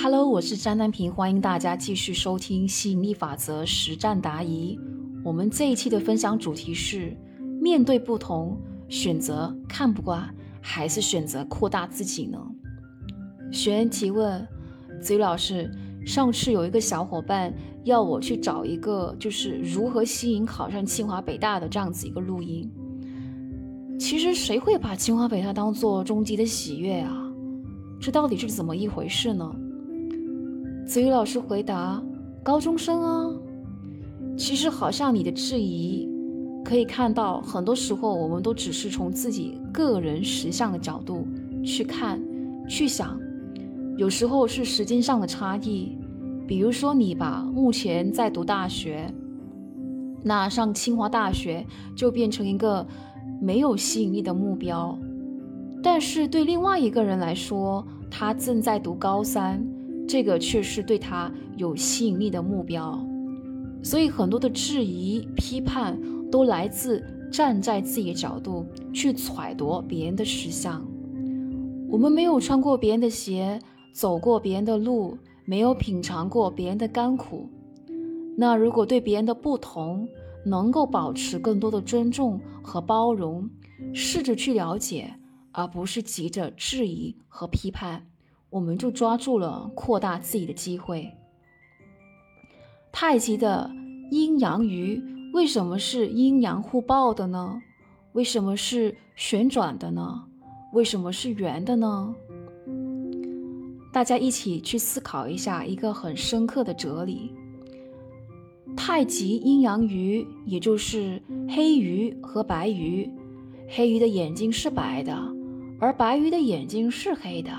[0.00, 4.78] Hello，我是张丹平，欢迎大家继续收听吸引力法则实战答疑。
[5.24, 7.16] 我们这一期的分享主题是：
[7.60, 8.56] 面对不同，
[8.88, 12.38] 选择看不惯，还是选择扩大自己呢？
[13.50, 14.46] 学员提问：
[15.02, 15.68] 子宇老师，
[16.06, 17.52] 上次有一个小伙伴
[17.82, 22.70] 要我去找一个，就是如何吸引考上清华北大的这样子一个录音。
[23.98, 27.28] 其实谁会把清华北大当做终极的喜悦啊？
[28.00, 29.52] 这到底是怎么一回事呢？
[30.88, 32.02] 子宇老师回答
[32.42, 33.30] ：“高中生啊，
[34.38, 36.08] 其实好像你的质疑，
[36.64, 41.28] 可以看到，很多时候我们都只是从自己个人实相的角度
[41.62, 42.18] 去看、
[42.66, 43.20] 去想，
[43.98, 45.94] 有时候是时间上的差异。
[46.46, 49.12] 比如说，你吧，目前在读大学，
[50.22, 52.86] 那上清华大学就变成一个
[53.42, 54.98] 没有吸引力的目标，
[55.82, 59.62] 但是对另外一个人来说，他正在读高三。”
[60.08, 62.98] 这个却是对他有吸引力的目标，
[63.82, 70.82] 所以很多的质疑、批判都来自站在自己的角度去揣度别人的实相。
[71.90, 73.58] 我们没有穿过别人的鞋，
[73.92, 77.48] 走过别人的路，没有品尝过别人的甘苦。
[78.36, 80.08] 那如果对别人的不同
[80.44, 83.48] 能够保持更多的尊重和包容，
[83.92, 85.12] 试着去了解，
[85.52, 88.06] 而不是急着质疑和批判。
[88.50, 91.10] 我们就抓住了扩大自己的机会。
[92.90, 93.70] 太极的
[94.10, 97.60] 阴阳鱼为什么是阴阳互抱的呢？
[98.12, 100.24] 为什么是旋转的呢？
[100.72, 102.14] 为什么是圆的呢？
[103.92, 107.32] 大家一起去思考一下一个很深刻的哲理。
[108.76, 113.10] 太极阴阳鱼，也就是黑鱼和白鱼，
[113.68, 115.16] 黑鱼的眼睛是白的，
[115.80, 117.50] 而白鱼的眼睛是黑的。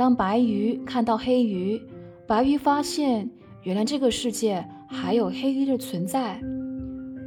[0.00, 1.78] 当白鱼看到黑鱼，
[2.26, 3.28] 白鱼发现
[3.64, 6.40] 原来这个世界还有黑鱼的存在。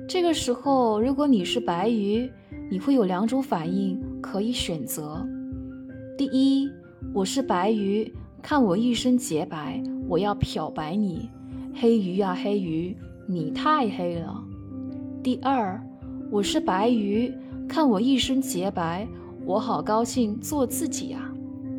[0.07, 2.27] 这个时候，如果你是白鱼，
[2.71, 5.23] 你会有两种反应可以选择：
[6.17, 6.67] 第一，
[7.13, 11.29] 我是白鱼，看我一身洁白，我要漂白你，
[11.75, 12.97] 黑鱼呀黑鱼，
[13.27, 14.43] 你太黑了；
[15.21, 15.79] 第二，
[16.31, 17.31] 我是白鱼，
[17.67, 19.07] 看我一身洁白，
[19.45, 21.29] 我好高兴做自己呀。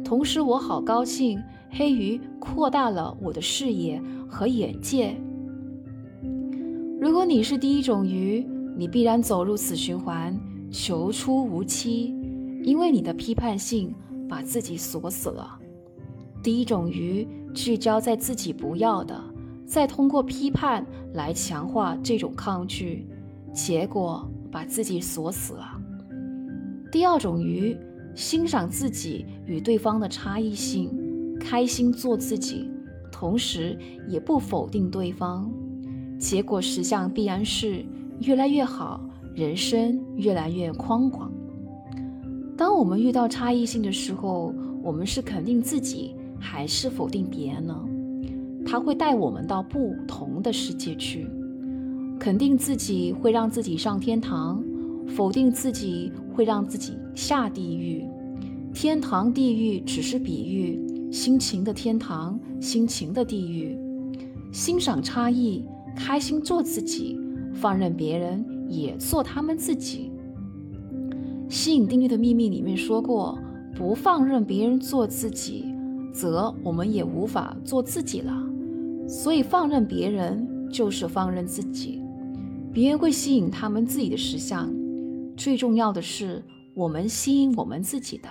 [0.04, 5.16] 同时，我好高兴，黑鱼扩大了我的视野和眼界。
[7.00, 10.38] 如果你是第一种鱼，你必然走入死循环，
[10.70, 12.14] 求出无期，
[12.62, 13.94] 因为你的批判性
[14.28, 15.58] 把自己锁死了。
[16.42, 19.18] 第一种鱼聚焦在自己不要的，
[19.64, 23.06] 再通过批判来强化这种抗拒，
[23.54, 25.80] 结果把自己锁死了。
[26.92, 27.74] 第二种鱼。
[28.14, 30.90] 欣赏自己与对方的差异性，
[31.40, 32.70] 开心做自己，
[33.10, 33.76] 同时
[34.08, 35.50] 也不否定对方，
[36.18, 37.84] 结果实相必然是
[38.20, 39.00] 越来越好，
[39.34, 41.32] 人生越来越宽广。
[42.56, 47.76] 当我们遇到差异性的时候，我们是肯定自己还是否定别人呢？
[48.64, 51.28] 他会带我们到不同的世界去。
[52.18, 54.64] 肯定自己会让自己上天堂，
[55.08, 56.94] 否定自己会让自己。
[57.14, 58.04] 下地狱，
[58.72, 60.80] 天堂、地狱只是比喻，
[61.12, 63.78] 心情的天堂，心情的地狱。
[64.50, 65.64] 欣赏差异，
[65.96, 67.18] 开心做自己，
[67.52, 70.10] 放任别人也做他们自己。
[71.48, 73.38] 吸引定律的秘密里面说过，
[73.76, 75.64] 不放任别人做自己，
[76.12, 78.32] 则我们也无法做自己了。
[79.06, 82.00] 所以放任别人就是放任自己，
[82.72, 84.72] 别人会吸引他们自己的实相。
[85.36, 86.42] 最重要的是。
[86.76, 88.28] 我们吸引我们自己的，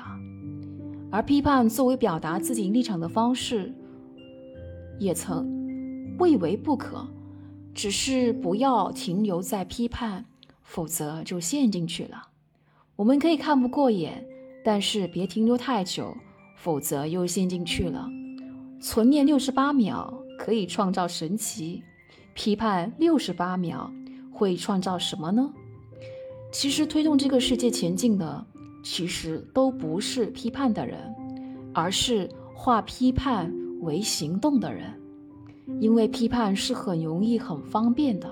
[1.09, 3.73] 而批判作为表达自己立场的方式，
[4.99, 5.47] 也曾
[6.19, 7.07] 未为不可，
[7.73, 10.25] 只是不要停留在批判，
[10.61, 12.21] 否则就陷进去了。
[12.97, 14.25] 我们可以看不过眼，
[14.61, 16.13] 但是别停留太久，
[16.57, 18.09] 否则又陷进去了。
[18.81, 21.81] 存念六十八秒可以创造神奇，
[22.33, 23.89] 批判六十八秒
[24.33, 25.53] 会创造什么呢？
[26.53, 28.45] 其实推动这个世界前进的，
[28.83, 30.99] 其实都不是批判的人，
[31.73, 33.51] 而是化批判
[33.81, 34.85] 为行动的人。
[35.79, 38.29] 因为批判是很容易、很方便的，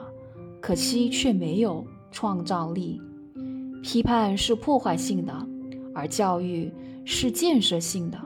[0.62, 3.02] 可惜却没有创造力。
[3.82, 5.34] 批判是破坏性的，
[5.96, 6.72] 而教育
[7.04, 8.20] 是建设性的。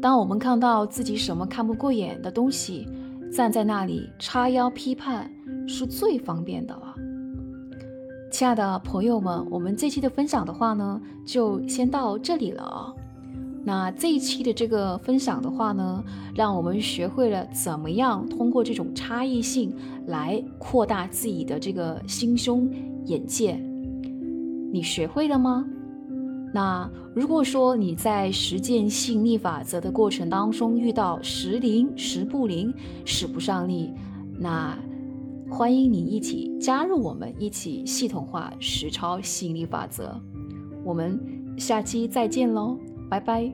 [0.00, 2.88] 当我们看到自己什么看不过眼的东西，
[3.30, 5.30] 站在那里叉腰批判，
[5.68, 6.94] 是最方便的了。
[8.32, 12.90] 亲爱的朋友们，我们这期的分享的话呢，就先到这里了。
[13.62, 16.02] 那这一期的这个分享的话呢，
[16.34, 19.76] 让我们学会了怎么样通过这种差异性
[20.06, 22.70] 来扩大自己的这个心胸
[23.04, 23.52] 眼界。
[24.72, 25.66] 你学会了吗？
[26.54, 32.72] 那如果说你在实践吸引力法则的过程当中遇到时灵时不灵、
[33.04, 33.92] 使不上力，
[34.38, 34.74] 那
[35.52, 40.18] 欢迎你一起加入我们，一起系统化实操吸引力法则。
[40.82, 41.20] 我们
[41.58, 42.78] 下期再见喽，
[43.10, 43.52] 拜拜。